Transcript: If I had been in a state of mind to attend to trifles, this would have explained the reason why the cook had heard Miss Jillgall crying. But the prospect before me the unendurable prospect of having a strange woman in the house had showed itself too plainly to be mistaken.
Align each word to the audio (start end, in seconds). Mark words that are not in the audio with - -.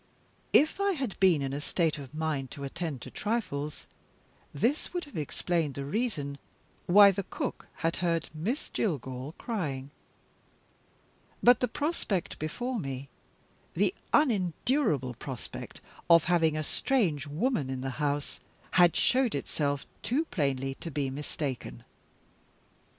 If 0.51 0.79
I 0.81 0.93
had 0.93 1.15
been 1.19 1.43
in 1.43 1.53
a 1.53 1.61
state 1.61 1.99
of 1.99 2.11
mind 2.15 2.49
to 2.57 2.63
attend 2.63 3.01
to 3.03 3.11
trifles, 3.11 3.85
this 4.51 4.95
would 4.95 5.05
have 5.05 5.15
explained 5.15 5.75
the 5.75 5.85
reason 5.85 6.39
why 6.87 7.11
the 7.11 7.21
cook 7.21 7.67
had 7.85 7.97
heard 7.97 8.27
Miss 8.33 8.69
Jillgall 8.71 9.35
crying. 9.37 9.91
But 11.43 11.59
the 11.59 11.67
prospect 11.67 12.39
before 12.39 12.79
me 12.79 13.09
the 13.75 13.93
unendurable 14.11 15.13
prospect 15.13 15.81
of 16.09 16.23
having 16.23 16.57
a 16.57 16.63
strange 16.63 17.27
woman 17.27 17.69
in 17.69 17.81
the 17.81 17.91
house 18.01 18.39
had 18.71 18.95
showed 18.95 19.35
itself 19.35 19.85
too 20.01 20.25
plainly 20.31 20.73
to 20.79 20.89
be 20.89 21.11
mistaken. 21.11 21.83